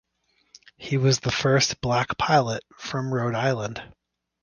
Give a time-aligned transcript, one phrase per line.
[0.77, 3.83] He was the first black pilot from Rhode Island.